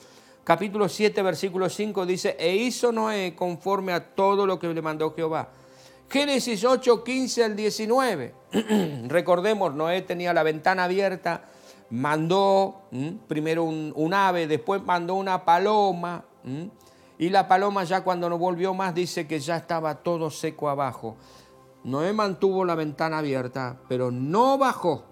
[0.47, 5.13] capítulo 7, versículo 5 dice, e hizo Noé conforme a todo lo que le mandó
[5.13, 5.49] Jehová.
[6.09, 8.33] Génesis 8, 15 al 19.
[9.09, 11.43] Recordemos, Noé tenía la ventana abierta,
[11.89, 12.83] mandó
[13.27, 16.23] primero un, ave, después mandó una paloma,
[17.19, 21.17] y la paloma ya cuando no volvió más dice que ya estaba todo seco abajo.
[21.83, 25.03] Noé mantuvo la ventana abierta, pero no bajó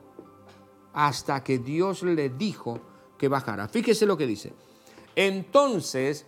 [0.93, 2.79] hasta que Dios le dijo
[3.17, 3.67] que bajara.
[3.67, 4.53] Fíjese lo que dice.
[5.15, 6.25] Entonces,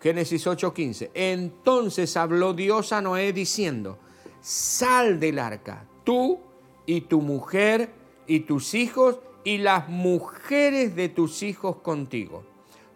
[0.00, 3.98] Génesis 8:15, entonces habló Dios a Noé diciendo,
[4.40, 6.40] sal del arca, tú
[6.86, 7.90] y tu mujer
[8.26, 12.44] y tus hijos y las mujeres de tus hijos contigo,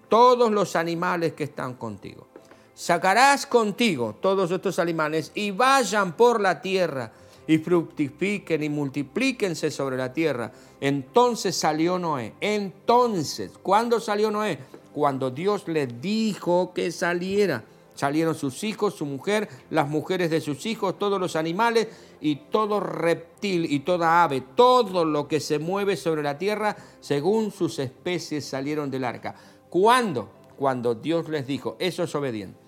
[0.08, 2.26] todos los animales que están contigo.
[2.74, 7.12] Sacarás contigo todos estos animales y vayan por la tierra
[7.46, 10.50] y fructifiquen y multiplíquense sobre la tierra.
[10.80, 12.34] Entonces salió Noé.
[12.40, 14.58] Entonces, ¿cuándo salió Noé?
[14.94, 17.64] Cuando Dios le dijo que saliera.
[17.94, 21.88] Salieron sus hijos, su mujer, las mujeres de sus hijos, todos los animales
[22.20, 27.52] y todo reptil y toda ave, todo lo que se mueve sobre la tierra, según
[27.52, 29.35] sus especies salieron del arca.
[29.68, 30.30] ¿Cuándo?
[30.57, 32.63] Cuando Dios les dijo, eso es obediente.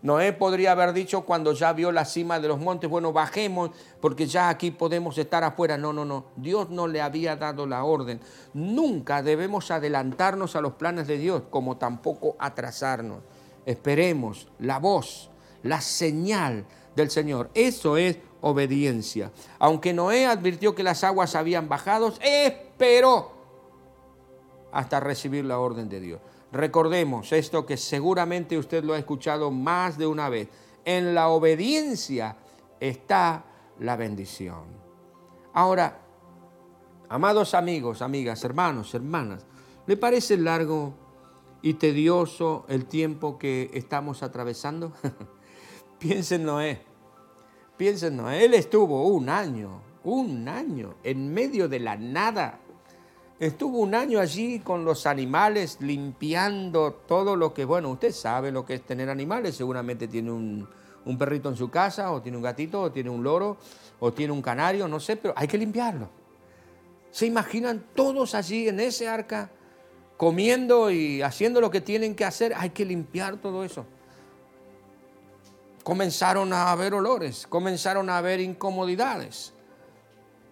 [0.00, 4.26] Noé podría haber dicho cuando ya vio la cima de los montes, bueno, bajemos porque
[4.26, 5.76] ya aquí podemos estar afuera.
[5.76, 6.26] No, no, no.
[6.36, 8.20] Dios no le había dado la orden.
[8.54, 13.18] Nunca debemos adelantarnos a los planes de Dios, como tampoco atrasarnos.
[13.66, 15.30] Esperemos la voz,
[15.64, 17.50] la señal del Señor.
[17.54, 19.32] Eso es obediencia.
[19.58, 23.32] Aunque Noé advirtió que las aguas habían bajado, esperó
[24.70, 26.20] hasta recibir la orden de Dios.
[26.52, 30.48] Recordemos esto que seguramente usted lo ha escuchado más de una vez.
[30.84, 32.36] En la obediencia
[32.80, 33.44] está
[33.78, 34.64] la bendición.
[35.52, 36.00] Ahora,
[37.08, 39.44] amados amigos, amigas, hermanos, hermanas,
[39.86, 40.94] ¿le parece largo
[41.60, 44.92] y tedioso el tiempo que estamos atravesando?
[45.98, 46.82] Piensen Noé.
[47.76, 48.20] Piensen.
[48.20, 52.60] Él estuvo un año, un año en medio de la nada
[53.40, 58.66] Estuvo un año allí con los animales, limpiando todo lo que, bueno, usted sabe lo
[58.66, 60.68] que es tener animales, seguramente tiene un,
[61.16, 63.56] perrito en su casa, o tiene un gatito, o tiene un loro,
[64.00, 66.08] o tiene un canario, no sé, pero hay que limpiarlo.
[67.12, 69.52] ¿Se imaginan todos allí en ese arca,
[70.16, 72.52] comiendo y haciendo lo que tienen que hacer?
[72.56, 73.86] Hay que limpiar todo eso.
[75.84, 79.54] Comenzaron a haber olores, comenzaron a haber incomodidades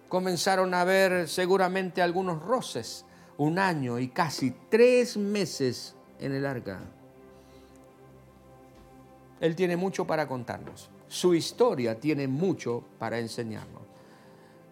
[0.07, 3.05] comenzaron a haber seguramente algunos roces,
[3.37, 6.79] un año y casi tres meses en el arca.
[9.39, 10.89] Él tiene mucho para contarnos.
[11.07, 13.83] Su historia tiene mucho para enseñarnos.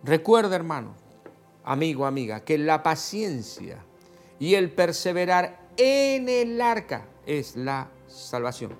[0.03, 0.95] Recuerda, hermano,
[1.63, 3.77] amigo, amiga, que la paciencia
[4.39, 8.75] y el perseverar en el arca es la salvación.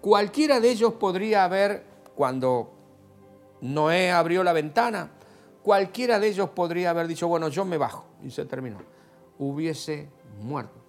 [0.00, 2.72] Cualquiera de ellos podría haber, cuando
[3.60, 5.10] Noé abrió la ventana,
[5.62, 8.78] cualquiera de ellos podría haber dicho, bueno, yo me bajo y se terminó.
[9.38, 10.08] Hubiese
[10.40, 10.80] muerto.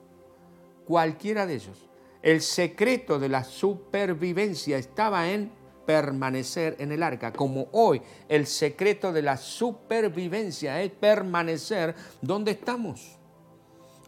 [0.85, 1.89] Cualquiera de ellos.
[2.21, 5.51] El secreto de la supervivencia estaba en
[5.85, 13.17] permanecer en el arca, como hoy el secreto de la supervivencia es permanecer donde estamos.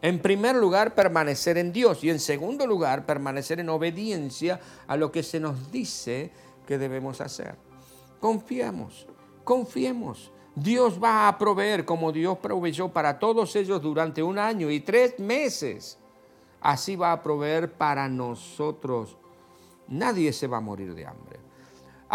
[0.02, 5.12] En primer lugar, permanecer en Dios y en segundo lugar, permanecer en obediencia a lo
[5.12, 6.30] que se nos dice
[6.68, 7.56] que debemos hacer.
[8.20, 9.08] Confiamos,
[9.46, 10.33] confiemos.
[10.56, 15.20] Dios va a proveer como Dios proveyó para todos ellos durante un año y tres
[15.20, 15.98] meses.
[16.62, 19.18] Así va a proveer para nosotros.
[19.88, 21.44] Nadie se va a morir de hambre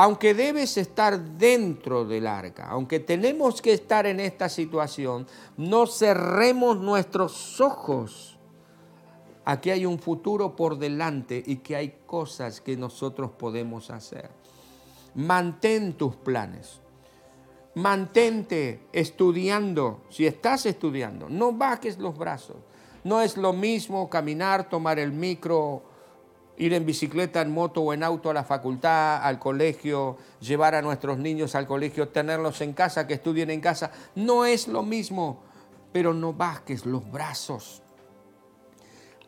[0.01, 5.27] aunque debes estar dentro del arca, aunque tenemos que estar en esta situación,
[5.57, 8.39] no cerremos nuestros ojos.
[9.45, 14.31] Aquí hay un futuro por delante y que hay cosas que nosotros podemos hacer.
[15.17, 16.81] Mantén tus planes.
[17.79, 20.03] Mantente estudiando.
[20.11, 22.57] Si estás estudiando, no bajes los brazos.
[23.05, 25.85] No es lo mismo caminar, tomar el micro,
[26.57, 30.83] ir en bicicleta, en moto o en auto a la facultad, al colegio, llevar a
[30.83, 35.45] nuestros niños al colegio, tenerlos en casa, que estudien en casa, no es lo mismo,
[35.93, 37.83] pero no bajes los brazos.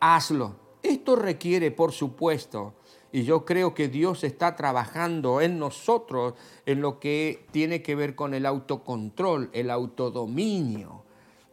[0.01, 0.59] Hazlo.
[0.83, 2.73] Esto requiere, por supuesto,
[3.11, 6.33] y yo creo que Dios está trabajando en nosotros
[6.65, 11.03] en lo que tiene que ver con el autocontrol, el autodominio,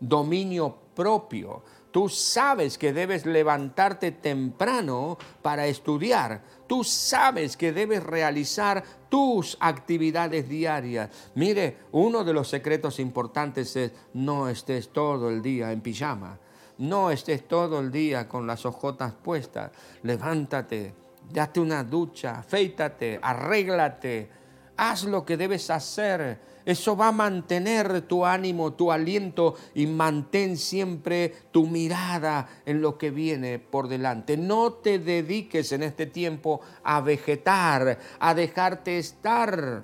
[0.00, 6.42] dominio propio Tú sabes que debes levantarte temprano para estudiar.
[6.66, 11.10] Tú sabes que debes realizar tus actividades diarias.
[11.34, 16.38] Mire, uno de los secretos importantes es no estés todo el día en pijama.
[16.76, 19.72] No estés todo el día con las ojotas puestas.
[20.02, 20.94] Levántate,
[21.32, 24.30] date una ducha, afeítate, arréglate.
[24.76, 30.58] Haz lo que debes hacer eso va a mantener tu ánimo, tu aliento y mantén
[30.58, 34.36] siempre tu mirada en lo que viene por delante.
[34.36, 39.82] No te dediques en este tiempo a vegetar, a dejarte estar,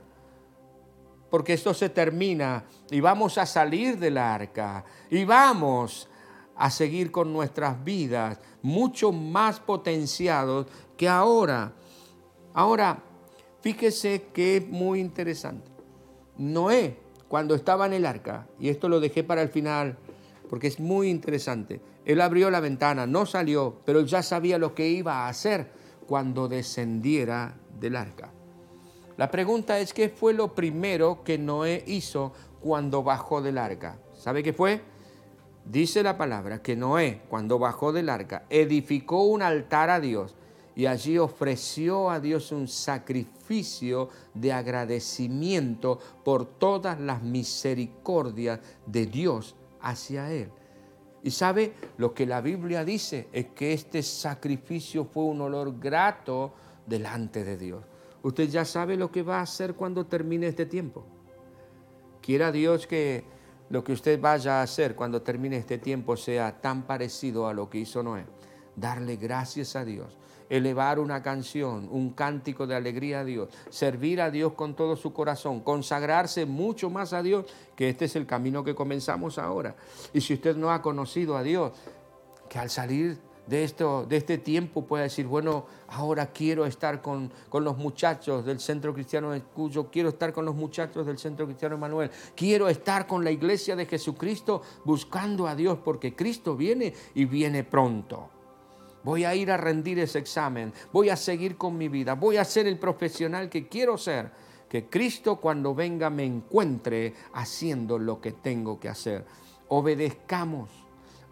[1.31, 6.07] porque esto se termina y vamos a salir del arca y vamos
[6.55, 10.67] a seguir con nuestras vidas mucho más potenciados
[10.97, 11.73] que ahora.
[12.53, 13.03] Ahora,
[13.61, 15.71] fíjese que es muy interesante.
[16.37, 19.99] Noé, cuando estaba en el arca, y esto lo dejé para el final
[20.49, 24.89] porque es muy interesante, él abrió la ventana, no salió, pero ya sabía lo que
[24.89, 25.69] iba a hacer
[26.07, 28.31] cuando descendiera del arca.
[29.17, 33.99] La pregunta es, ¿qué fue lo primero que Noé hizo cuando bajó del arca?
[34.13, 34.83] ¿Sabe qué fue?
[35.65, 40.35] Dice la palabra que Noé, cuando bajó del arca, edificó un altar a Dios
[40.77, 49.55] y allí ofreció a Dios un sacrificio de agradecimiento por todas las misericordias de Dios
[49.81, 50.51] hacia él.
[51.23, 56.53] Y sabe, lo que la Biblia dice es que este sacrificio fue un olor grato
[56.87, 57.85] delante de Dios.
[58.23, 61.05] Usted ya sabe lo que va a hacer cuando termine este tiempo.
[62.21, 63.25] Quiera Dios que
[63.71, 67.71] lo que usted vaya a hacer cuando termine este tiempo sea tan parecido a lo
[67.71, 68.27] que hizo Noé.
[68.77, 70.19] Darle gracias a Dios
[70.49, 75.13] elevar una canción, un cántico de alegría a Dios, servir a Dios con todo su
[75.13, 79.77] corazón, consagrarse mucho más a Dios, que este es el camino que comenzamos ahora.
[80.13, 81.73] Y si usted no ha conocido a Dios,
[82.49, 87.31] que al salir de, esto, de este tiempo pueda decir, bueno, ahora quiero estar con,
[87.49, 91.47] con, los muchachos del Centro Cristiano de Cuyo, quiero estar con los muchachos del Centro
[91.47, 96.95] Cristiano Emanuel, quiero estar con la iglesia de Jesucristo buscando a Dios porque Cristo viene
[97.15, 98.31] y viene pronto.
[99.05, 102.45] Voy a ir a rendir ese examen, voy a seguir con mi vida, voy a
[102.45, 104.33] ser el profesional que quiero ser.
[104.69, 109.25] Que Cristo cuando venga me encuentre haciendo lo que tengo que hacer.
[109.69, 110.71] Obedezcamos,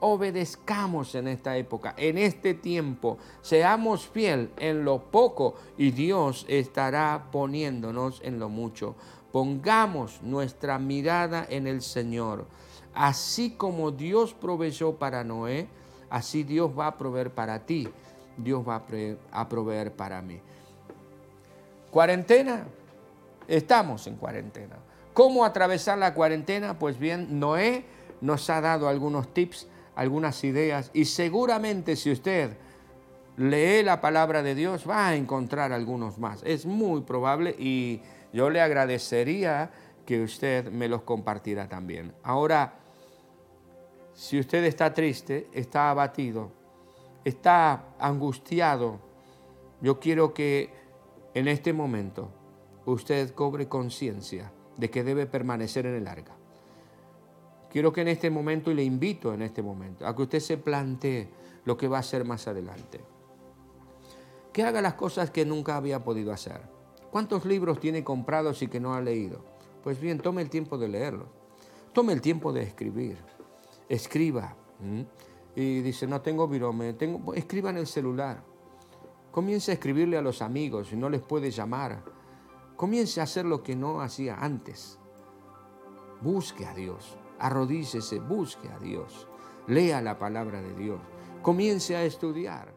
[0.00, 3.18] obedezcamos en esta época, en este tiempo.
[3.40, 8.94] Seamos fiel en lo poco y Dios estará poniéndonos en lo mucho.
[9.32, 12.46] Pongamos nuestra mirada en el Señor.
[12.94, 15.68] Así como Dios proveyó para Noé,
[16.12, 17.88] Así Dios va a proveer para ti,
[18.36, 18.84] Dios va
[19.32, 20.38] a proveer para mí.
[21.90, 22.64] ¿Cuarentena?
[23.48, 24.76] Estamos en cuarentena.
[25.14, 26.78] ¿Cómo atravesar la cuarentena?
[26.78, 27.86] Pues bien, Noé
[28.20, 32.58] nos ha dado algunos tips, algunas ideas y seguramente si usted
[33.38, 36.42] lee la palabra de Dios va a encontrar algunos más.
[36.44, 38.02] Es muy probable y
[38.34, 39.70] yo le agradecería
[40.04, 42.12] que usted me los compartiera también.
[42.22, 42.81] Ahora,
[44.22, 46.52] si usted está triste, está abatido,
[47.24, 49.00] está angustiado,
[49.80, 50.72] yo quiero que
[51.34, 52.28] en este momento
[52.86, 56.36] usted cobre conciencia de que debe permanecer en el arca.
[57.68, 60.56] Quiero que en este momento, y le invito en este momento, a que usted se
[60.56, 61.28] plantee
[61.64, 63.00] lo que va a hacer más adelante.
[64.52, 66.60] Que haga las cosas que nunca había podido hacer.
[67.10, 69.44] ¿Cuántos libros tiene comprados y que no ha leído?
[69.82, 71.26] Pues bien, tome el tiempo de leerlos.
[71.92, 73.18] Tome el tiempo de escribir.
[73.92, 74.56] Escriba.
[75.54, 77.34] Y dice, no tengo virome, tengo...
[77.34, 78.42] escriba en el celular.
[79.30, 82.02] Comience a escribirle a los amigos, si no les puede llamar.
[82.74, 84.98] Comience a hacer lo que no hacía antes.
[86.22, 89.28] Busque a Dios, arrodícese, busque a Dios,
[89.66, 91.00] lea la palabra de Dios,
[91.42, 92.72] comience a estudiar.